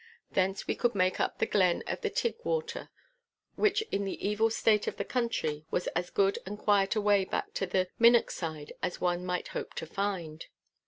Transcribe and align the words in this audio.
Thence 0.31 0.65
we 0.67 0.73
could 0.73 0.95
make 0.95 1.19
up 1.19 1.37
the 1.37 1.45
glen 1.45 1.83
of 1.85 2.01
the 2.01 2.09
Tigg 2.09 2.37
Water, 2.43 2.89
which 3.55 3.83
in 3.91 4.03
the 4.03 4.27
evil 4.27 4.49
state 4.49 4.87
of 4.87 4.97
the 4.97 5.05
country 5.05 5.63
was 5.69 5.85
as 5.89 6.09
good 6.09 6.39
and 6.43 6.57
quiet 6.57 6.95
a 6.95 7.01
way 7.01 7.23
back 7.23 7.53
to 7.53 7.67
Minnochside 7.99 8.71
as 8.81 8.99
one 8.99 9.23
might 9.23 9.49
hope 9.49 9.75
to 9.75 9.85
find. 9.85 10.47